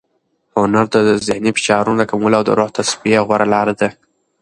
[0.57, 0.95] هنر د
[1.27, 3.89] ذهني فشارونو د کمولو او د روح د تصفیې غوره لار ده.